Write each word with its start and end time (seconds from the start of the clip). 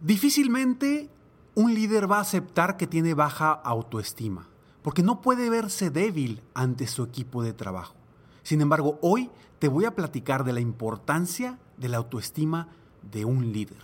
Difícilmente 0.00 1.10
un 1.54 1.74
líder 1.74 2.10
va 2.10 2.18
a 2.18 2.22
aceptar 2.22 2.78
que 2.78 2.86
tiene 2.86 3.12
baja 3.12 3.52
autoestima, 3.52 4.48
porque 4.80 5.02
no 5.02 5.20
puede 5.20 5.50
verse 5.50 5.90
débil 5.90 6.42
ante 6.54 6.86
su 6.86 7.02
equipo 7.02 7.42
de 7.42 7.52
trabajo. 7.52 7.94
Sin 8.42 8.62
embargo, 8.62 8.98
hoy 9.02 9.30
te 9.58 9.68
voy 9.68 9.84
a 9.84 9.94
platicar 9.94 10.44
de 10.44 10.54
la 10.54 10.60
importancia 10.60 11.58
de 11.76 11.88
la 11.90 11.98
autoestima 11.98 12.68
de 13.02 13.26
un 13.26 13.52
líder. 13.52 13.82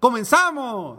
¡Comenzamos! 0.00 0.98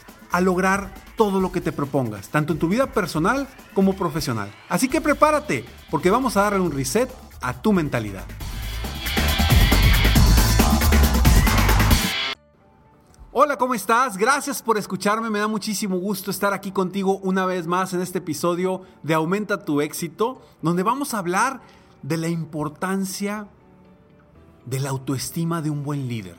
a 0.31 0.41
lograr 0.41 0.93
todo 1.17 1.39
lo 1.39 1.51
que 1.51 1.61
te 1.61 1.71
propongas, 1.71 2.29
tanto 2.29 2.53
en 2.53 2.59
tu 2.59 2.67
vida 2.67 2.87
personal 2.87 3.47
como 3.73 3.95
profesional. 3.95 4.51
Así 4.69 4.87
que 4.87 5.01
prepárate, 5.01 5.65
porque 5.89 6.09
vamos 6.09 6.37
a 6.37 6.43
darle 6.43 6.59
un 6.59 6.71
reset 6.71 7.09
a 7.41 7.61
tu 7.61 7.73
mentalidad. 7.73 8.25
Hola, 13.33 13.57
¿cómo 13.57 13.73
estás? 13.73 14.17
Gracias 14.17 14.61
por 14.61 14.77
escucharme. 14.77 15.29
Me 15.29 15.39
da 15.39 15.47
muchísimo 15.47 15.97
gusto 15.97 16.31
estar 16.31 16.53
aquí 16.53 16.71
contigo 16.71 17.17
una 17.19 17.45
vez 17.45 17.65
más 17.65 17.93
en 17.93 18.01
este 18.01 18.17
episodio 18.17 18.81
de 19.03 19.13
Aumenta 19.13 19.63
tu 19.63 19.79
éxito, 19.79 20.41
donde 20.61 20.83
vamos 20.83 21.13
a 21.13 21.19
hablar 21.19 21.61
de 22.01 22.17
la 22.17 22.27
importancia 22.27 23.47
de 24.65 24.79
la 24.81 24.89
autoestima 24.89 25.61
de 25.61 25.69
un 25.69 25.83
buen 25.83 26.09
líder. 26.09 26.35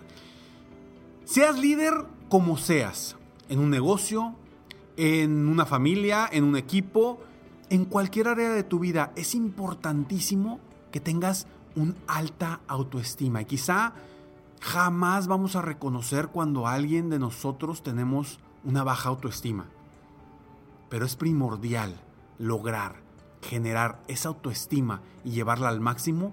Seas 1.24 1.59
líder 1.59 1.94
como 2.28 2.59
seas, 2.59 3.16
en 3.52 3.58
un 3.58 3.68
negocio, 3.68 4.34
en 4.96 5.46
una 5.46 5.66
familia, 5.66 6.26
en 6.32 6.44
un 6.44 6.56
equipo, 6.56 7.20
en 7.68 7.84
cualquier 7.84 8.28
área 8.28 8.48
de 8.48 8.62
tu 8.62 8.78
vida, 8.78 9.12
es 9.14 9.34
importantísimo 9.34 10.58
que 10.90 11.00
tengas 11.00 11.46
una 11.76 11.94
alta 12.06 12.60
autoestima. 12.66 13.42
Y 13.42 13.44
quizá 13.44 13.92
jamás 14.62 15.26
vamos 15.26 15.54
a 15.54 15.60
reconocer 15.60 16.28
cuando 16.28 16.66
alguien 16.66 17.10
de 17.10 17.18
nosotros 17.18 17.82
tenemos 17.82 18.41
una 18.64 18.84
baja 18.84 19.10
autoestima. 19.10 19.66
Pero 20.88 21.04
es 21.04 21.14
primordial 21.16 22.00
lograr 22.38 23.02
generar 23.42 24.00
esa 24.08 24.30
autoestima 24.30 25.02
y 25.24 25.32
llevarla 25.32 25.68
al 25.68 25.80
máximo 25.80 26.32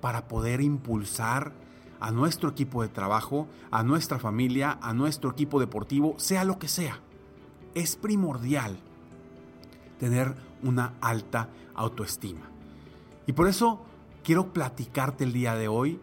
para 0.00 0.28
poder 0.28 0.60
impulsar 0.60 1.52
a 2.00 2.10
nuestro 2.10 2.50
equipo 2.50 2.82
de 2.82 2.88
trabajo, 2.88 3.46
a 3.70 3.82
nuestra 3.82 4.18
familia, 4.18 4.78
a 4.82 4.92
nuestro 4.94 5.30
equipo 5.30 5.60
deportivo, 5.60 6.14
sea 6.18 6.44
lo 6.44 6.58
que 6.58 6.68
sea 6.68 7.00
es 7.74 7.96
primordial 7.96 8.78
tener 9.98 10.34
una 10.62 10.94
alta 11.00 11.48
autoestima. 11.74 12.48
Y 13.26 13.32
por 13.32 13.48
eso 13.48 13.80
quiero 14.24 14.52
platicarte 14.52 15.24
el 15.24 15.32
día 15.32 15.54
de 15.54 15.68
hoy 15.68 16.00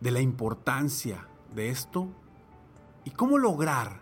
de 0.00 0.10
la 0.10 0.20
importancia 0.20 1.26
de 1.54 1.70
esto 1.70 2.08
y 3.04 3.10
cómo 3.10 3.38
lograr 3.38 4.00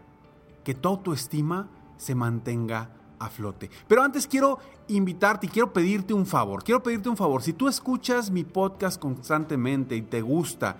que 0.65 0.75
tu 0.75 0.88
autoestima 0.88 1.69
se 1.97 2.15
mantenga 2.15 2.91
a 3.18 3.28
flote. 3.28 3.70
Pero 3.86 4.02
antes 4.02 4.26
quiero 4.26 4.58
invitarte 4.88 5.46
y 5.46 5.50
quiero 5.50 5.72
pedirte 5.72 6.14
un 6.14 6.26
favor. 6.26 6.62
Quiero 6.62 6.82
pedirte 6.82 7.08
un 7.08 7.16
favor. 7.16 7.42
Si 7.42 7.52
tú 7.52 7.68
escuchas 7.68 8.30
mi 8.30 8.44
podcast 8.44 9.00
constantemente 9.00 9.96
y 9.96 10.02
te 10.02 10.22
gusta 10.22 10.76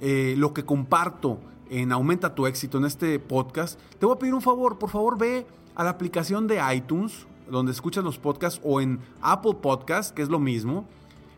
eh, 0.00 0.34
lo 0.36 0.52
que 0.54 0.64
comparto 0.64 1.38
en 1.68 1.92
Aumenta 1.92 2.34
tu 2.34 2.46
éxito, 2.46 2.78
en 2.78 2.84
este 2.84 3.18
podcast, 3.18 3.78
te 3.98 4.06
voy 4.06 4.16
a 4.16 4.18
pedir 4.18 4.34
un 4.34 4.42
favor. 4.42 4.78
Por 4.78 4.90
favor, 4.90 5.16
ve 5.16 5.46
a 5.74 5.84
la 5.84 5.90
aplicación 5.90 6.46
de 6.46 6.60
iTunes, 6.74 7.26
donde 7.48 7.72
escuchas 7.72 8.02
los 8.02 8.18
podcasts, 8.18 8.60
o 8.64 8.80
en 8.80 9.00
Apple 9.22 9.54
Podcast, 9.54 10.14
que 10.14 10.22
es 10.22 10.28
lo 10.28 10.38
mismo. 10.38 10.86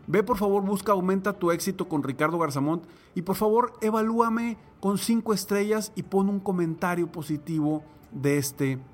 Ve, 0.07 0.23
por 0.23 0.37
favor, 0.37 0.63
busca 0.63 0.93
Aumenta 0.93 1.33
tu 1.33 1.51
éxito 1.51 1.89
con 1.89 2.03
Ricardo 2.03 2.39
Garzamont 2.39 2.85
y 3.15 3.23
por 3.23 3.37
favor, 3.37 3.75
evalúame 3.81 4.57
con 4.81 4.99
cinco 4.99 5.33
estrellas 5.33 5.93
y 5.95 6.03
pon 6.03 6.29
un 6.29 6.41
comentario 6.41 7.07
positivo 7.11 7.85
de 8.11 8.39
este 8.39 8.77
podcast. 8.77 8.92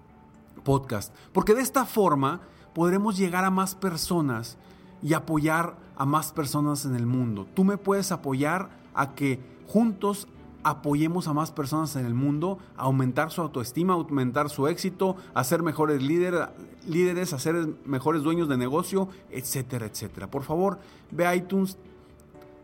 Porque 1.32 1.54
de 1.54 1.62
esta 1.62 1.84
forma 1.84 2.40
podremos 2.74 3.16
llegar 3.16 3.44
a 3.44 3.50
más 3.50 3.74
personas 3.74 4.58
y 5.02 5.14
apoyar 5.14 5.76
a 5.96 6.04
más 6.04 6.32
personas 6.32 6.84
en 6.84 6.94
el 6.94 7.06
mundo. 7.06 7.46
Tú 7.54 7.64
me 7.64 7.76
puedes 7.76 8.12
apoyar 8.12 8.70
a 8.94 9.14
que 9.14 9.40
juntos 9.66 10.28
apoyemos 10.64 11.28
a 11.28 11.32
más 11.32 11.52
personas 11.52 11.96
en 11.96 12.04
el 12.04 12.14
mundo 12.14 12.58
a 12.76 12.82
aumentar 12.82 13.30
su 13.30 13.40
autoestima, 13.40 13.94
aumentar 13.94 14.50
su 14.50 14.66
éxito, 14.66 15.16
a 15.32 15.44
ser 15.44 15.62
mejores 15.62 16.02
líderes, 16.02 17.32
a 17.32 17.38
ser 17.38 17.76
mejores 17.84 18.22
dueños 18.22 18.48
de 18.48 18.58
negocio, 18.58 19.08
etcétera, 19.30 19.86
etcétera. 19.86 20.30
Por 20.30 20.42
favor, 20.42 20.78
ve 21.10 21.26
a 21.26 21.34
iTunes, 21.34 21.78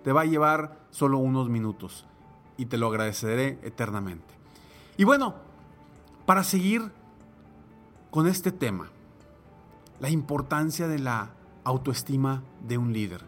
te 0.03 0.13
va 0.13 0.23
a 0.23 0.27
llevar 0.27 0.79
solo 0.91 1.19
unos 1.19 1.49
minutos 1.49 2.05
y 2.57 2.67
te 2.67 2.77
lo 2.77 2.89
agradeceré 2.89 3.59
eternamente. 3.63 4.35
Y 4.97 5.05
bueno, 5.05 5.35
para 6.27 6.45
seguir 6.45 6.93
con 8.15 8.29
este 8.29 8.53
tema, 8.53 8.87
la 9.99 10.09
importancia 10.09 10.87
de 10.87 11.01
la 11.01 11.35
autoestima 11.65 12.45
de 12.65 12.79
un 12.79 12.93
líder. 12.93 13.23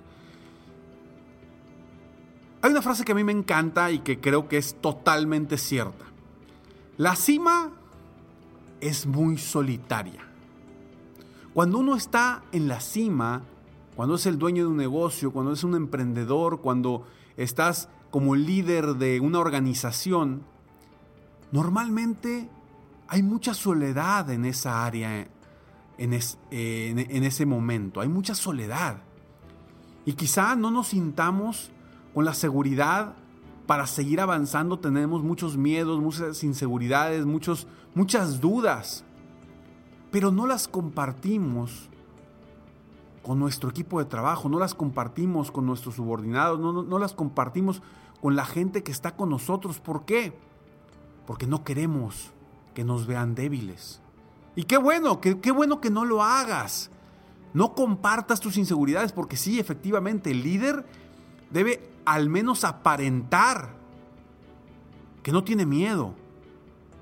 Hay 2.63 2.71
una 2.71 2.83
frase 2.83 3.05
que 3.05 3.11
a 3.11 3.17
mí 3.17 3.25
me 3.25 3.33
encanta 3.33 3.91
y 3.91 3.99
que 3.99 4.21
creo 4.21 4.47
que 4.47 4.59
es 4.59 4.81
totalmente 4.81 5.59
cierta. 5.59 6.05
La 6.99 7.17
cima 7.17 7.73
es 8.81 9.07
muy 9.07 9.39
solitaria. 9.39 10.25
Cuando 11.53 11.79
uno 11.79 11.97
está 11.97 12.45
en 12.53 12.69
la 12.69 12.79
cima, 12.79 13.43
cuando 13.97 14.15
es 14.15 14.27
el 14.27 14.39
dueño 14.39 14.63
de 14.63 14.71
un 14.71 14.77
negocio, 14.77 15.33
cuando 15.33 15.53
es 15.53 15.65
un 15.65 15.75
emprendedor, 15.75 16.61
cuando 16.61 17.05
estás 17.37 17.89
como 18.13 18.37
líder 18.37 18.95
de 18.95 19.19
una 19.19 19.41
organización, 19.41 20.45
normalmente 21.51 22.49
hay 23.09 23.23
mucha 23.23 23.55
soledad 23.55 24.31
en 24.31 24.45
esa 24.45 24.85
área, 24.85 25.29
en, 25.99 26.13
ese 26.13 27.47
momento. 27.47 28.01
Hay 28.01 28.09
mucha 28.09 28.35
soledad. 28.35 28.99
Y 30.05 30.13
quizá 30.13 30.55
no 30.57 30.71
nos 30.71 30.89
sintamos 30.89 31.71
con 32.15 32.25
la 32.25 32.35
seguridad 32.35 33.15
para 33.67 33.87
seguir 33.87 34.21
avanzando 34.21 34.79
tenemos 34.79 35.23
muchos 35.23 35.57
miedos, 35.57 36.01
muchas 36.01 36.45
inseguridades, 36.45 37.27
muchos, 37.27 37.67
muchas 37.95 38.41
dudas, 38.41 39.05
pero 40.13 40.31
no 40.31 40.47
las 40.47 40.69
compartimos 40.69 41.91
con 43.23 43.41
nuestro 43.41 43.69
equipo 43.71 43.99
de 43.99 44.05
trabajo, 44.05 44.49
no 44.49 44.61
las 44.61 44.75
compartimos 44.75 45.51
con 45.51 45.67
nuestros 45.67 45.97
subordinados, 45.97 46.61
no, 46.61 46.85
no, 46.85 46.99
las 47.01 47.13
compartimos 47.13 47.83
con 48.21 48.37
la 48.37 48.47
gente 48.47 48.85
que 48.85 48.93
está 48.93 49.17
con 49.17 49.31
nosotros. 49.31 49.81
¿Por 49.81 50.05
qué? 50.05 50.33
Porque 51.27 51.49
no 51.49 51.65
queremos 51.65 52.31
que 52.77 52.85
nos 52.85 53.07
vean 53.07 53.35
débiles. 53.35 54.03
Y 54.55 54.65
qué 54.65 54.77
bueno, 54.77 55.19
qué, 55.23 55.41
qué 55.41 55.51
bueno 55.51 55.81
que 55.81 55.89
no 55.89 56.05
lo 56.05 56.23
hagas. 56.23 56.91
No 57.55 57.75
compartas 57.75 58.39
tus 58.39 58.59
inseguridades, 58.59 59.13
porque 59.13 59.39
sí, 59.39 59.59
efectivamente, 59.59 60.31
el 60.31 60.43
líder 60.43 60.85
debe 61.51 61.89
al 62.05 62.29
menos 62.29 62.65
aparentar 62.65 63.71
que 65.23 65.33
no 65.33 65.43
tiene 65.43 65.65
miedo, 65.65 66.15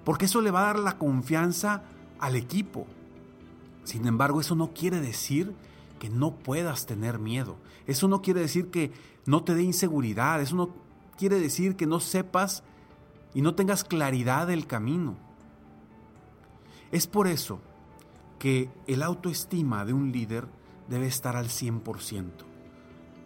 porque 0.05 0.26
eso 0.26 0.41
le 0.41 0.53
va 0.53 0.61
a 0.61 0.67
dar 0.67 0.79
la 0.79 0.97
confianza 0.97 1.82
al 2.21 2.37
equipo. 2.37 2.87
Sin 3.82 4.06
embargo, 4.06 4.41
eso 4.41 4.55
no 4.55 4.73
quiere 4.75 5.00
decir 5.00 5.56
que 5.99 6.09
no 6.09 6.37
puedas 6.37 6.87
tener 6.87 7.19
miedo. 7.19 7.56
Eso 7.88 8.06
no 8.06 8.23
quiere 8.23 8.38
decir 8.38 8.71
que 8.71 8.93
no 9.26 9.43
te 9.43 9.56
dé 9.56 9.65
inseguridad. 9.65 10.41
Eso 10.41 10.55
no 10.55 10.71
quiere 11.19 11.41
decir 11.41 11.75
que 11.75 11.88
no 11.88 11.99
sepas 11.99 12.62
y 13.35 13.43
no 13.43 13.56
tengas 13.56 13.82
claridad 13.82 14.47
del 14.47 14.69
camino. 14.69 15.24
Es 16.94 17.08
por 17.08 17.26
eso 17.26 17.58
que 18.38 18.70
el 18.87 19.02
autoestima 19.02 19.85
de 19.85 19.93
un 19.93 20.12
líder 20.12 20.46
debe 20.88 21.08
estar 21.08 21.35
al 21.35 21.46
100%, 21.46 22.31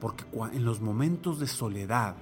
porque 0.01 0.25
en 0.55 0.65
los 0.65 0.81
momentos 0.81 1.39
de 1.39 1.47
soledad 1.47 2.17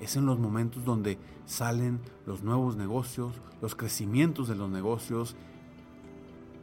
es 0.00 0.16
en 0.16 0.26
los 0.26 0.40
momentos 0.40 0.84
donde 0.84 1.20
salen 1.46 2.00
los 2.26 2.42
nuevos 2.42 2.74
negocios, 2.74 3.32
los 3.60 3.76
crecimientos 3.76 4.48
de 4.48 4.56
los 4.56 4.68
negocios, 4.70 5.36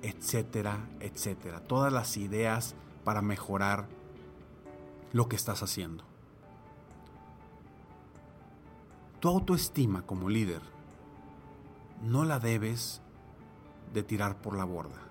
etcétera, 0.02 0.90
etcétera. 1.00 1.62
Todas 1.62 1.94
las 1.94 2.18
ideas 2.18 2.76
para 3.06 3.22
mejorar 3.22 3.88
lo 5.14 5.30
que 5.30 5.38
estás 5.38 5.64
haciendo. 5.64 6.04
Tu 9.22 9.30
autoestima 9.30 10.02
como 10.02 10.28
líder 10.28 10.62
no 12.04 12.26
la 12.26 12.40
debes 12.40 13.02
de 13.94 14.04
tirar 14.04 14.42
por 14.42 14.56
la 14.56 14.66
borda 14.66 15.10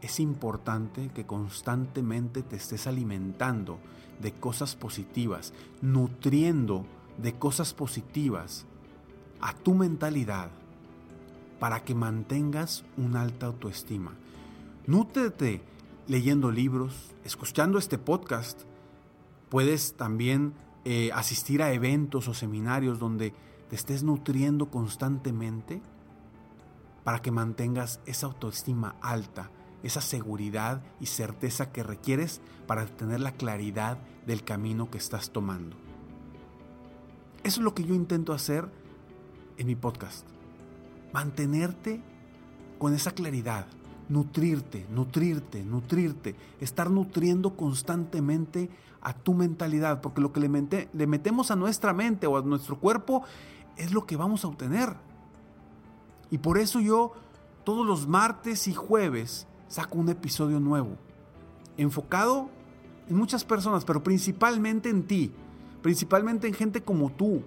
es 0.00 0.20
importante 0.20 1.10
que 1.14 1.26
constantemente 1.26 2.42
te 2.42 2.56
estés 2.56 2.86
alimentando 2.86 3.78
de 4.20 4.32
cosas 4.32 4.76
positivas, 4.76 5.52
nutriendo 5.80 6.86
de 7.18 7.34
cosas 7.34 7.74
positivas 7.74 8.66
a 9.40 9.54
tu 9.54 9.74
mentalidad 9.74 10.50
para 11.58 11.82
que 11.84 11.94
mantengas 11.94 12.84
una 12.96 13.22
alta 13.22 13.46
autoestima. 13.46 14.12
Nútrete 14.86 15.62
leyendo 16.06 16.50
libros, 16.50 17.14
escuchando 17.24 17.78
este 17.78 17.98
podcast. 17.98 18.62
Puedes 19.48 19.94
también 19.94 20.54
eh, 20.84 21.10
asistir 21.12 21.62
a 21.62 21.72
eventos 21.72 22.28
o 22.28 22.34
seminarios 22.34 22.98
donde 22.98 23.34
te 23.68 23.76
estés 23.76 24.02
nutriendo 24.04 24.70
constantemente 24.70 25.82
para 27.08 27.22
que 27.22 27.30
mantengas 27.30 28.00
esa 28.04 28.26
autoestima 28.26 28.96
alta 29.00 29.50
esa 29.82 30.02
seguridad 30.02 30.82
y 31.00 31.06
certeza 31.06 31.72
que 31.72 31.82
requieres 31.82 32.42
para 32.66 32.84
tener 32.84 33.20
la 33.20 33.32
claridad 33.32 33.96
del 34.26 34.44
camino 34.44 34.90
que 34.90 34.98
estás 34.98 35.30
tomando. 35.30 35.74
Eso 37.44 37.60
es 37.60 37.64
lo 37.64 37.74
que 37.74 37.84
yo 37.84 37.94
intento 37.94 38.34
hacer 38.34 38.68
en 39.56 39.68
mi 39.68 39.74
podcast. 39.74 40.26
Mantenerte 41.14 42.02
con 42.78 42.92
esa 42.92 43.12
claridad, 43.12 43.66
nutrirte, 44.10 44.86
nutrirte, 44.90 45.64
nutrirte, 45.64 46.36
estar 46.60 46.90
nutriendo 46.90 47.56
constantemente 47.56 48.68
a 49.00 49.14
tu 49.14 49.32
mentalidad, 49.32 50.02
porque 50.02 50.20
lo 50.20 50.34
que 50.34 50.40
le, 50.40 50.88
le 50.92 51.06
metemos 51.06 51.50
a 51.50 51.56
nuestra 51.56 51.94
mente 51.94 52.26
o 52.26 52.36
a 52.36 52.42
nuestro 52.42 52.78
cuerpo 52.78 53.22
es 53.78 53.92
lo 53.94 54.04
que 54.04 54.18
vamos 54.18 54.44
a 54.44 54.48
obtener. 54.48 55.07
Y 56.30 56.38
por 56.38 56.58
eso 56.58 56.80
yo 56.80 57.12
todos 57.64 57.86
los 57.86 58.06
martes 58.06 58.68
y 58.68 58.74
jueves 58.74 59.46
saco 59.68 59.98
un 59.98 60.08
episodio 60.08 60.60
nuevo, 60.60 60.96
enfocado 61.76 62.48
en 63.08 63.16
muchas 63.16 63.44
personas, 63.44 63.84
pero 63.84 64.02
principalmente 64.02 64.88
en 64.88 65.04
ti, 65.04 65.32
principalmente 65.82 66.46
en 66.46 66.54
gente 66.54 66.82
como 66.82 67.10
tú, 67.10 67.42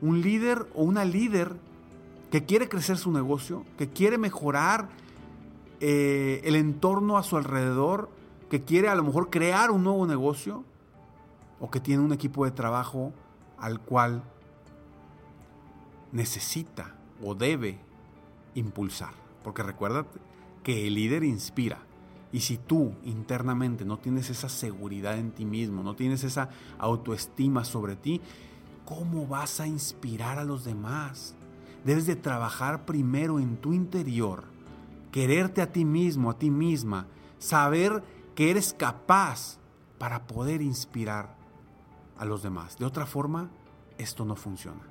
un 0.00 0.20
líder 0.20 0.68
o 0.74 0.82
una 0.82 1.04
líder 1.04 1.56
que 2.30 2.44
quiere 2.44 2.68
crecer 2.68 2.96
su 2.96 3.10
negocio, 3.10 3.64
que 3.76 3.88
quiere 3.88 4.18
mejorar 4.18 4.88
eh, 5.80 6.40
el 6.44 6.54
entorno 6.54 7.18
a 7.18 7.22
su 7.22 7.36
alrededor, 7.36 8.08
que 8.48 8.62
quiere 8.62 8.88
a 8.88 8.94
lo 8.94 9.02
mejor 9.04 9.30
crear 9.30 9.70
un 9.70 9.84
nuevo 9.84 10.06
negocio 10.06 10.64
o 11.58 11.70
que 11.70 11.80
tiene 11.80 12.02
un 12.02 12.12
equipo 12.12 12.44
de 12.44 12.50
trabajo 12.50 13.12
al 13.58 13.80
cual 13.80 14.22
necesita 16.12 16.94
o 17.22 17.34
debe 17.34 17.78
impulsar. 18.54 19.14
Porque 19.42 19.62
recuérdate, 19.62 20.20
que 20.62 20.86
el 20.86 20.94
líder 20.94 21.24
inspira. 21.24 21.78
Y 22.32 22.40
si 22.40 22.58
tú 22.58 22.94
internamente 23.04 23.84
no 23.84 23.98
tienes 23.98 24.30
esa 24.30 24.48
seguridad 24.48 25.18
en 25.18 25.32
ti 25.32 25.44
mismo, 25.44 25.82
no 25.82 25.96
tienes 25.96 26.22
esa 26.22 26.50
autoestima 26.78 27.64
sobre 27.64 27.96
ti, 27.96 28.20
¿cómo 28.84 29.26
vas 29.26 29.60
a 29.60 29.66
inspirar 29.66 30.38
a 30.38 30.44
los 30.44 30.64
demás? 30.64 31.34
Debes 31.84 32.06
de 32.06 32.16
trabajar 32.16 32.84
primero 32.84 33.40
en 33.40 33.56
tu 33.56 33.72
interior, 33.72 34.44
quererte 35.10 35.60
a 35.62 35.72
ti 35.72 35.84
mismo, 35.84 36.30
a 36.30 36.38
ti 36.38 36.50
misma, 36.50 37.06
saber 37.38 38.04
que 38.34 38.50
eres 38.50 38.72
capaz 38.74 39.58
para 39.98 40.26
poder 40.26 40.62
inspirar 40.62 41.34
a 42.16 42.24
los 42.24 42.42
demás. 42.42 42.78
De 42.78 42.84
otra 42.84 43.06
forma, 43.06 43.50
esto 43.98 44.24
no 44.24 44.36
funciona. 44.36 44.82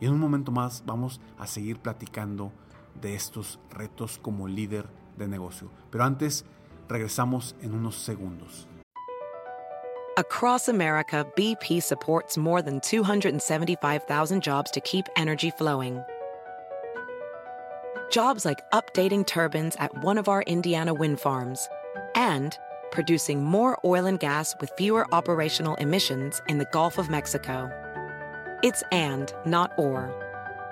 Y 0.00 0.06
en 0.06 0.12
un 0.12 0.20
momento 0.20 0.52
más 0.52 0.82
vamos 0.84 1.20
a 1.38 1.46
seguir 1.46 1.78
platicando 1.78 2.52
de 3.00 3.14
estos 3.14 3.58
retos 3.70 4.18
como 4.18 4.48
líder 4.48 4.86
de 5.16 5.28
negocio. 5.28 5.70
Pero 5.90 6.04
antes, 6.04 6.44
regresamos 6.88 7.54
en 7.62 7.74
unos 7.74 7.96
segundos. 7.96 8.66
Across 10.16 10.68
America, 10.68 11.26
BP 11.34 11.82
supports 11.82 12.38
more 12.38 12.62
than 12.62 12.80
275,000 12.80 14.40
jobs 14.40 14.70
to 14.70 14.80
keep 14.80 15.06
energy 15.16 15.50
flowing. 15.50 16.00
Jobs 18.12 18.44
like 18.44 18.60
updating 18.70 19.26
turbines 19.26 19.74
at 19.80 20.04
one 20.04 20.18
of 20.18 20.28
our 20.28 20.42
Indiana 20.42 20.94
wind 20.94 21.18
farms 21.18 21.68
and 22.14 22.56
producing 22.92 23.42
more 23.42 23.76
oil 23.84 24.06
and 24.06 24.20
gas 24.20 24.54
with 24.60 24.70
fewer 24.76 25.12
operational 25.12 25.74
emissions 25.76 26.40
in 26.48 26.58
the 26.58 26.66
Gulf 26.66 26.96
of 26.96 27.10
Mexico. 27.10 27.68
It's 28.62 28.84
and, 28.92 29.34
not 29.44 29.72
or. 29.76 30.23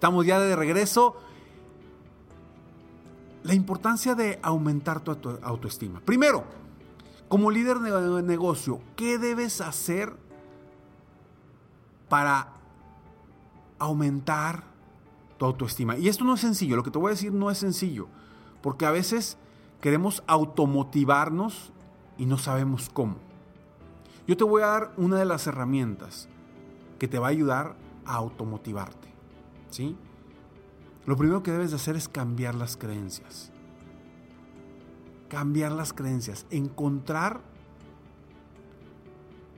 Estamos 0.00 0.24
ya 0.24 0.40
de 0.40 0.56
regreso. 0.56 1.14
La 3.42 3.52
importancia 3.52 4.14
de 4.14 4.38
aumentar 4.42 5.00
tu 5.00 5.10
autoestima. 5.42 6.00
Primero, 6.00 6.42
como 7.28 7.50
líder 7.50 7.80
de 7.80 8.22
negocio, 8.22 8.80
¿qué 8.96 9.18
debes 9.18 9.60
hacer 9.60 10.16
para 12.08 12.48
aumentar 13.78 14.64
tu 15.36 15.44
autoestima? 15.44 15.98
Y 15.98 16.08
esto 16.08 16.24
no 16.24 16.32
es 16.32 16.40
sencillo, 16.40 16.76
lo 16.76 16.82
que 16.82 16.90
te 16.90 16.96
voy 16.96 17.08
a 17.08 17.10
decir 17.10 17.34
no 17.34 17.50
es 17.50 17.58
sencillo, 17.58 18.08
porque 18.62 18.86
a 18.86 18.90
veces 18.90 19.36
queremos 19.82 20.22
automotivarnos 20.26 21.72
y 22.16 22.24
no 22.24 22.38
sabemos 22.38 22.88
cómo. 22.88 23.16
Yo 24.26 24.34
te 24.38 24.44
voy 24.44 24.62
a 24.62 24.68
dar 24.68 24.94
una 24.96 25.18
de 25.18 25.26
las 25.26 25.46
herramientas 25.46 26.26
que 26.98 27.06
te 27.06 27.18
va 27.18 27.26
a 27.26 27.30
ayudar 27.30 27.76
a 28.06 28.14
automotivarte. 28.14 29.09
¿Sí? 29.70 29.96
Lo 31.06 31.16
primero 31.16 31.42
que 31.42 31.52
debes 31.52 31.70
de 31.70 31.76
hacer 31.76 31.96
es 31.96 32.08
cambiar 32.08 32.54
las 32.54 32.76
creencias. 32.76 33.52
Cambiar 35.28 35.72
las 35.72 35.92
creencias, 35.92 36.46
encontrar 36.50 37.40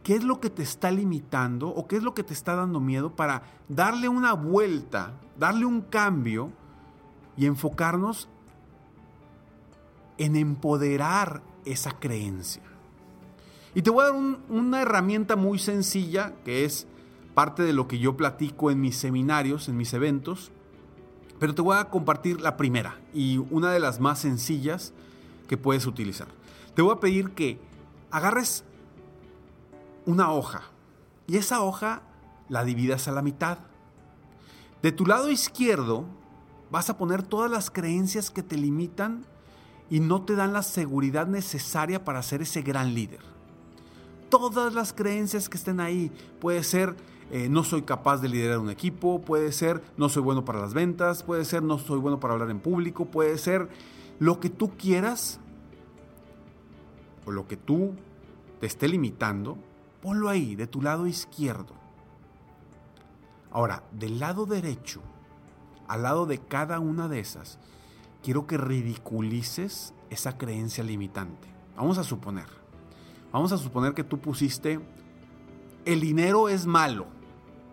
qué 0.03 0.17
es 0.17 0.25
lo 0.25 0.41
que 0.41 0.51
te 0.51 0.63
está 0.63 0.91
limitando 0.91 1.69
o 1.69 1.87
qué 1.87 1.97
es 1.97 2.03
lo 2.03 2.15
que 2.15 2.25
te 2.25 2.35
está 2.35 2.55
dando 2.55 2.81
miedo 2.81 3.15
para 3.15 3.43
darle 3.69 4.09
una 4.09 4.35
vuelta, 4.35 5.15
darle 5.39 5.65
un 5.65 5.81
cambio 5.81 6.51
y 7.37 7.47
enfocarnos 7.47 8.29
en 10.19 10.37
empoderar 10.37 11.43
esa 11.65 11.93
creencia. 11.99 12.63
Y 13.75 13.83
te 13.83 13.91
voy 13.91 14.05
a 14.05 14.09
dar 14.09 14.39
una 14.49 14.83
herramienta 14.83 15.37
muy 15.37 15.59
sencilla 15.59 16.35
que 16.45 16.65
es 16.65 16.87
parte 17.35 17.63
de 17.63 17.73
lo 17.73 17.89
que 17.89 17.99
yo 17.99 18.17
platico 18.17 18.71
en 18.71 18.81
mis 18.81 18.97
seminarios, 18.97 19.69
en 19.69 19.77
mis 19.77 19.93
eventos, 19.95 20.51
pero 21.39 21.55
te 21.55 21.63
voy 21.63 21.77
a 21.77 21.87
compartir 21.87 22.41
la 22.41 22.57
primera 22.57 23.01
y 23.13 23.39
una 23.51 23.73
de 23.73 23.81
las 23.81 24.01
más 24.01 24.21
sencillas 24.21 24.93
que 25.49 25.57
puedes 25.57 25.87
utilizar. 25.87 26.29
Te 26.75 26.83
voy 26.83 26.95
a 26.95 27.01
pedir 27.01 27.31
que 27.31 27.59
agarres 28.11 28.65
una 30.07 30.31
hoja 30.31 30.63
y 31.27 31.37
esa 31.37 31.63
hoja 31.63 32.03
la 32.49 32.65
dividas 32.65 33.09
a 33.09 33.13
la 33.13 33.23
mitad. 33.23 33.59
De 34.83 34.93
tu 34.93 35.07
lado 35.07 35.31
izquierdo 35.31 36.05
vas 36.71 36.91
a 36.91 36.97
poner 36.97 37.23
todas 37.23 37.51
las 37.51 37.71
creencias 37.71 38.31
que 38.31 38.43
te 38.43 38.57
limitan 38.57 39.25
y 39.91 40.01
no 40.01 40.23
te 40.23 40.37
dan 40.37 40.53
la 40.53 40.63
seguridad 40.63 41.27
necesaria 41.27 42.05
para 42.05 42.23
ser 42.23 42.43
ese 42.43 42.63
gran 42.63 42.95
líder. 42.95 43.21
Todas 44.31 44.73
las 44.73 44.93
creencias 44.93 45.49
que 45.49 45.59
estén 45.59 45.81
ahí, 45.81 46.11
puede 46.41 46.63
ser 46.63 46.97
eh, 47.33 47.49
no 47.49 47.65
soy 47.65 47.81
capaz 47.81 48.19
de 48.19 48.29
liderar 48.29 48.59
un 48.59 48.69
equipo, 48.69 49.23
puede 49.23 49.53
ser 49.53 49.83
no 49.97 50.11
soy 50.11 50.23
bueno 50.23 50.45
para 50.45 50.61
las 50.61 50.75
ventas, 50.75 51.23
puede 51.23 51.47
ser 51.47 51.63
no 51.63 51.79
soy 51.79 51.99
bueno 51.99 52.21
para 52.21 52.35
hablar 52.35 52.51
en 52.51 52.61
público, 52.61 53.07
puede 53.07 53.39
ser 53.39 53.71
lo 54.19 54.39
que 54.39 54.51
tú 54.51 54.77
quieras 54.77 55.41
o 57.25 57.31
lo 57.31 57.49
que 57.49 57.57
tú 57.57 57.95
te 58.61 58.67
esté 58.67 58.87
limitando, 58.87 59.57
ponlo 60.03 60.29
ahí, 60.29 60.57
de 60.57 60.67
tu 60.67 60.83
lado 60.83 61.07
izquierdo. 61.07 61.73
Ahora, 63.51 63.83
del 63.93 64.19
lado 64.19 64.45
derecho, 64.45 65.01
al 65.89 66.03
lado 66.03 66.27
de 66.27 66.37
cada 66.37 66.81
una 66.81 67.09
de 67.09 67.21
esas, 67.21 67.59
quiero 68.23 68.47
que 68.47 68.59
ridiculices 68.59 69.95
esa 70.11 70.37
creencia 70.37 70.85
limitante. 70.85 71.49
Vamos 71.79 71.97
a 71.97 72.05
suponer, 72.05 72.47
vamos 73.33 73.53
a 73.53 73.57
suponer 73.57 73.95
que 73.95 74.05
tú 74.05 74.19
pusiste, 74.19 74.81
el 75.87 76.01
dinero 76.03 76.51
es 76.51 76.67
malo. 76.67 77.22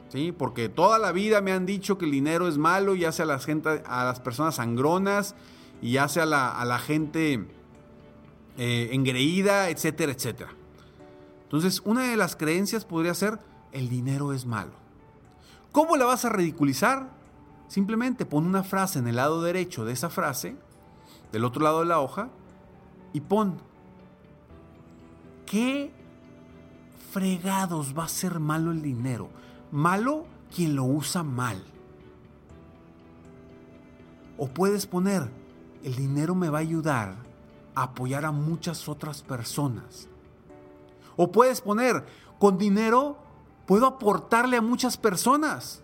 ¿Sí? 0.09 0.31
Porque 0.31 0.69
toda 0.69 0.99
la 0.99 1.11
vida 1.11 1.41
me 1.41 1.51
han 1.51 1.65
dicho 1.65 1.97
que 1.97 2.05
el 2.05 2.11
dinero 2.11 2.47
es 2.47 2.57
malo 2.57 2.95
y 2.95 3.05
hace 3.05 3.23
a, 3.23 3.25
la 3.25 3.39
gente, 3.39 3.83
a 3.85 4.03
las 4.03 4.19
personas 4.19 4.55
sangronas 4.55 5.35
y 5.81 5.97
hace 5.97 6.19
a 6.21 6.25
la, 6.25 6.79
gente 6.79 7.47
eh, 8.57 8.89
engreída, 8.91 9.69
etcétera, 9.69 10.11
etcétera. 10.11 10.51
Entonces, 11.43 11.81
una 11.85 12.03
de 12.03 12.17
las 12.17 12.35
creencias 12.35 12.85
podría 12.85 13.13
ser, 13.13 13.39
el 13.71 13.89
dinero 13.89 14.33
es 14.33 14.45
malo. 14.45 14.73
¿Cómo 15.71 15.97
la 15.97 16.05
vas 16.05 16.25
a 16.25 16.29
ridiculizar? 16.29 17.09
Simplemente 17.67 18.25
pon 18.25 18.45
una 18.45 18.63
frase 18.63 18.99
en 18.99 19.07
el 19.07 19.15
lado 19.15 19.41
derecho 19.41 19.85
de 19.85 19.93
esa 19.93 20.09
frase, 20.09 20.55
del 21.31 21.45
otro 21.45 21.63
lado 21.63 21.79
de 21.79 21.85
la 21.85 21.99
hoja, 21.99 22.29
y 23.13 23.21
pon, 23.21 23.59
¿qué 25.45 25.91
fregados 27.11 27.97
va 27.97 28.05
a 28.05 28.09
ser 28.09 28.39
malo 28.39 28.71
el 28.71 28.81
dinero? 28.81 29.29
Malo 29.71 30.25
quien 30.53 30.75
lo 30.75 30.83
usa 30.83 31.23
mal. 31.23 31.63
O 34.37 34.47
puedes 34.47 34.85
poner, 34.85 35.29
el 35.83 35.95
dinero 35.95 36.35
me 36.35 36.49
va 36.49 36.59
a 36.59 36.61
ayudar 36.61 37.15
a 37.75 37.83
apoyar 37.83 38.25
a 38.25 38.31
muchas 38.31 38.89
otras 38.89 39.21
personas. 39.21 40.07
O 41.15 41.31
puedes 41.31 41.61
poner, 41.61 42.05
con 42.39 42.57
dinero 42.57 43.17
puedo 43.65 43.85
aportarle 43.85 44.57
a 44.57 44.61
muchas 44.61 44.97
personas. 44.97 45.83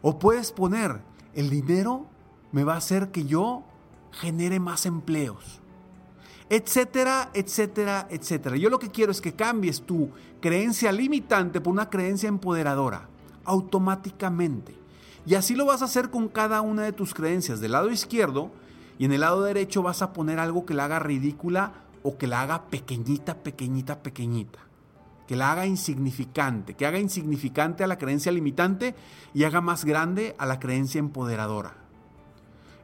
O 0.00 0.18
puedes 0.18 0.52
poner, 0.52 1.02
el 1.34 1.50
dinero 1.50 2.06
me 2.52 2.64
va 2.64 2.74
a 2.74 2.78
hacer 2.78 3.10
que 3.10 3.26
yo 3.26 3.64
genere 4.12 4.60
más 4.60 4.86
empleos 4.86 5.60
etcétera, 6.50 7.30
etcétera, 7.34 8.06
etcétera. 8.10 8.56
Yo 8.56 8.70
lo 8.70 8.78
que 8.78 8.90
quiero 8.90 9.12
es 9.12 9.20
que 9.20 9.34
cambies 9.34 9.82
tu 9.82 10.10
creencia 10.40 10.92
limitante 10.92 11.60
por 11.60 11.72
una 11.72 11.90
creencia 11.90 12.28
empoderadora, 12.28 13.08
automáticamente. 13.44 14.74
Y 15.26 15.34
así 15.34 15.54
lo 15.54 15.66
vas 15.66 15.82
a 15.82 15.86
hacer 15.86 16.10
con 16.10 16.28
cada 16.28 16.62
una 16.62 16.82
de 16.82 16.92
tus 16.92 17.12
creencias. 17.12 17.60
Del 17.60 17.72
lado 17.72 17.90
izquierdo 17.90 18.50
y 18.98 19.04
en 19.04 19.12
el 19.12 19.20
lado 19.20 19.42
derecho 19.42 19.82
vas 19.82 20.00
a 20.00 20.12
poner 20.12 20.38
algo 20.38 20.64
que 20.64 20.74
la 20.74 20.86
haga 20.86 20.98
ridícula 20.98 21.72
o 22.02 22.16
que 22.16 22.26
la 22.26 22.42
haga 22.42 22.64
pequeñita, 22.64 23.34
pequeñita, 23.34 24.02
pequeñita. 24.02 24.60
Que 25.26 25.36
la 25.36 25.52
haga 25.52 25.66
insignificante, 25.66 26.74
que 26.74 26.86
haga 26.86 26.98
insignificante 26.98 27.84
a 27.84 27.86
la 27.86 27.98
creencia 27.98 28.32
limitante 28.32 28.94
y 29.34 29.44
haga 29.44 29.60
más 29.60 29.84
grande 29.84 30.34
a 30.38 30.46
la 30.46 30.58
creencia 30.58 30.98
empoderadora. 30.98 31.74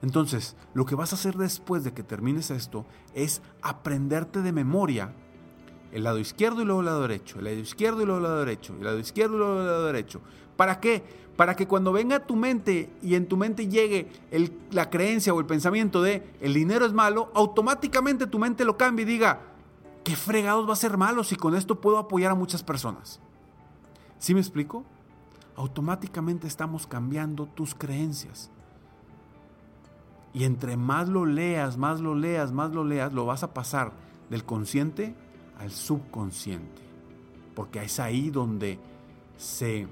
Entonces, 0.04 0.54
lo 0.75 0.84
que 0.84 0.96
vas 0.96 1.12
a 1.12 1.16
hacer 1.16 1.34
después 1.37 1.82
de 1.82 1.94
que 1.94 2.02
termines 2.02 2.50
esto 2.50 2.84
es 3.14 3.40
aprenderte 3.62 4.42
de 4.42 4.52
memoria 4.52 5.14
el 5.92 6.04
lado 6.04 6.18
izquierdo 6.18 6.61
y 6.61 6.66
luego 6.66 6.80
el 6.80 6.87
lado 6.87 7.00
derecho, 7.00 7.38
el 7.38 7.46
lado 7.46 7.56
izquierdo 7.56 8.02
y 8.02 8.04
luego 8.04 8.18
el 8.18 8.25
lado 8.25 8.38
derecho, 8.40 8.75
el 8.75 8.84
lado 8.84 8.99
izquierdo 8.99 9.37
y 9.37 9.38
luego 9.38 9.61
el 9.61 9.66
lado 9.66 9.87
derecho. 9.87 10.20
¿Para 10.58 10.78
qué? 10.78 11.02
Para 11.37 11.56
que 11.56 11.66
cuando 11.66 11.90
venga 11.90 12.16
a 12.16 12.26
tu 12.26 12.37
mente 12.37 12.90
y 13.00 13.14
en 13.14 13.26
tu 13.26 13.38
mente 13.38 13.66
llegue 13.66 14.12
la 14.73 14.90
creencia 14.90 15.32
o 15.32 15.40
el 15.40 15.46
pensamiento 15.46 16.02
de 16.02 16.34
el 16.42 16.52
dinero 16.52 16.84
es 16.84 16.92
malo, 16.92 17.30
automáticamente 17.34 18.26
tu 18.26 18.38
mente 18.38 18.66
lo 18.66 18.76
cambie 18.76 19.06
y 19.06 19.08
diga, 19.08 19.40
¿qué 20.04 20.16
fregados 20.16 20.68
va 20.68 20.75
a 20.75 20.76
ser 20.76 20.99
malo 20.99 21.25
si 21.25 21.34
con 21.34 21.54
esto 21.54 21.80
puedo 21.80 21.96
apoyar 21.96 22.32
a 22.32 22.34
muchas 22.34 22.62
personas? 22.62 23.20
¿Sí 24.18 24.34
me 24.34 24.40
explico? 24.40 24.84
Automáticamente 25.56 26.46
estamos 26.46 26.87
cambiando 26.87 27.46
tus 27.46 27.75
creencias. 27.75 28.50
Y 30.34 30.44
entre 30.44 30.76
más 30.76 31.08
lo 31.08 31.24
leas, 31.24 31.78
más 31.78 32.00
lo 32.00 32.14
leas, 32.14 32.52
más 32.52 32.72
lo 32.72 32.84
leas, 32.84 33.12
lo 33.12 33.24
vas 33.24 33.44
a 33.44 33.54
pasar 33.54 33.92
del 34.30 34.44
consciente 34.44 35.14
al 35.58 35.70
subconsciente. 35.70 36.82
Porque 37.54 37.80
es 37.82 38.00
ahí 38.00 38.30
donde 38.30 38.80
se, 39.36 39.86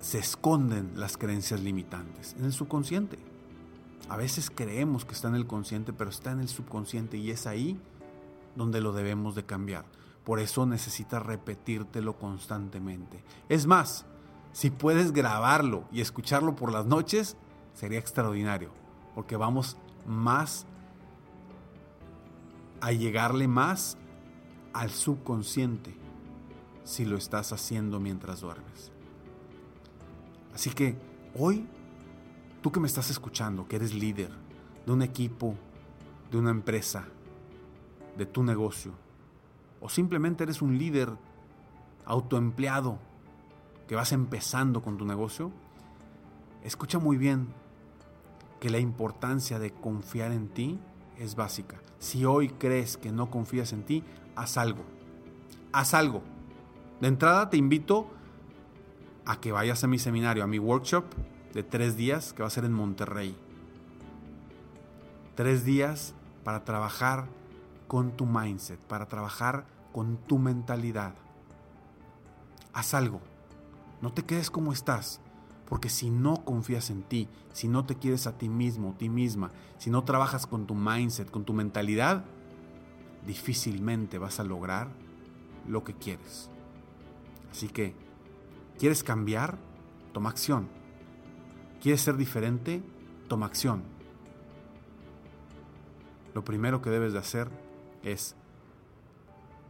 se 0.00 0.18
esconden 0.18 0.92
las 0.96 1.16
creencias 1.16 1.60
limitantes, 1.60 2.34
en 2.36 2.44
el 2.44 2.52
subconsciente. 2.52 3.18
A 4.08 4.16
veces 4.16 4.50
creemos 4.50 5.04
que 5.04 5.14
está 5.14 5.28
en 5.28 5.36
el 5.36 5.46
consciente, 5.46 5.92
pero 5.92 6.10
está 6.10 6.32
en 6.32 6.40
el 6.40 6.48
subconsciente 6.48 7.16
y 7.16 7.30
es 7.30 7.46
ahí 7.46 7.80
donde 8.56 8.80
lo 8.80 8.92
debemos 8.92 9.36
de 9.36 9.44
cambiar. 9.44 9.84
Por 10.24 10.40
eso 10.40 10.66
necesitas 10.66 11.24
repetírtelo 11.24 12.18
constantemente. 12.18 13.22
Es 13.48 13.68
más, 13.68 14.06
si 14.52 14.70
puedes 14.70 15.12
grabarlo 15.12 15.84
y 15.92 16.00
escucharlo 16.00 16.56
por 16.56 16.72
las 16.72 16.86
noches, 16.86 17.36
sería 17.80 17.98
extraordinario, 17.98 18.70
porque 19.14 19.36
vamos 19.36 19.76
más 20.06 20.66
a 22.80 22.92
llegarle 22.92 23.48
más 23.48 23.96
al 24.72 24.90
subconsciente 24.90 25.94
si 26.84 27.04
lo 27.04 27.16
estás 27.16 27.52
haciendo 27.52 27.98
mientras 27.98 28.40
duermes. 28.40 28.92
Así 30.54 30.70
que 30.70 30.96
hoy 31.34 31.66
Tú 32.62 32.70
que 32.70 32.80
me 32.80 32.86
estás 32.86 33.08
escuchando, 33.08 33.66
que 33.66 33.76
eres 33.76 33.94
líder 33.94 34.30
de 34.84 34.92
un 34.92 35.00
equipo, 35.00 35.54
de 36.30 36.36
una 36.36 36.50
empresa, 36.50 37.06
de 38.18 38.26
tu 38.26 38.42
negocio, 38.42 38.92
o 39.80 39.88
simplemente 39.88 40.44
eres 40.44 40.60
un 40.60 40.76
líder 40.76 41.10
autoempleado 42.04 42.98
que 43.88 43.94
vas 43.94 44.12
empezando 44.12 44.82
con 44.82 44.98
tu 44.98 45.06
negocio, 45.06 45.50
escucha 46.62 46.98
muy 46.98 47.16
bien 47.16 47.48
que 48.60 48.70
la 48.70 48.78
importancia 48.78 49.58
de 49.58 49.72
confiar 49.72 50.32
en 50.32 50.48
ti 50.48 50.78
es 51.18 51.34
básica. 51.34 51.80
Si 51.98 52.24
hoy 52.24 52.50
crees 52.50 52.96
que 52.96 53.10
no 53.10 53.30
confías 53.30 53.72
en 53.72 53.84
ti, 53.84 54.04
haz 54.36 54.56
algo. 54.56 54.84
Haz 55.72 55.94
algo. 55.94 56.22
De 57.00 57.08
entrada 57.08 57.50
te 57.50 57.56
invito 57.56 58.08
a 59.24 59.40
que 59.40 59.52
vayas 59.52 59.82
a 59.84 59.86
mi 59.86 59.98
seminario, 59.98 60.44
a 60.44 60.46
mi 60.46 60.58
workshop 60.58 61.04
de 61.54 61.62
tres 61.62 61.96
días 61.96 62.32
que 62.32 62.42
va 62.42 62.48
a 62.48 62.50
ser 62.50 62.64
en 62.64 62.72
Monterrey. 62.72 63.36
Tres 65.34 65.64
días 65.64 66.14
para 66.44 66.64
trabajar 66.64 67.26
con 67.88 68.12
tu 68.12 68.26
mindset, 68.26 68.78
para 68.78 69.06
trabajar 69.06 69.64
con 69.92 70.16
tu 70.16 70.38
mentalidad. 70.38 71.14
Haz 72.72 72.94
algo. 72.94 73.20
No 74.00 74.12
te 74.12 74.22
quedes 74.22 74.50
como 74.50 74.72
estás. 74.72 75.20
Porque 75.70 75.88
si 75.88 76.10
no 76.10 76.44
confías 76.44 76.90
en 76.90 77.04
ti, 77.04 77.28
si 77.52 77.68
no 77.68 77.86
te 77.86 77.94
quieres 77.94 78.26
a 78.26 78.36
ti 78.36 78.48
mismo, 78.48 78.96
ti 78.98 79.08
misma, 79.08 79.52
si 79.78 79.88
no 79.88 80.02
trabajas 80.02 80.48
con 80.48 80.66
tu 80.66 80.74
mindset, 80.74 81.30
con 81.30 81.44
tu 81.44 81.52
mentalidad, 81.52 82.24
difícilmente 83.24 84.18
vas 84.18 84.40
a 84.40 84.44
lograr 84.44 84.88
lo 85.68 85.84
que 85.84 85.94
quieres. 85.94 86.50
Así 87.52 87.68
que, 87.68 87.94
¿quieres 88.80 89.04
cambiar? 89.04 89.58
Toma 90.12 90.30
acción. 90.30 90.68
¿Quieres 91.80 92.00
ser 92.00 92.16
diferente? 92.16 92.82
Toma 93.28 93.46
acción. 93.46 93.84
Lo 96.34 96.44
primero 96.44 96.82
que 96.82 96.90
debes 96.90 97.12
de 97.12 97.20
hacer 97.20 97.48
es, 98.02 98.34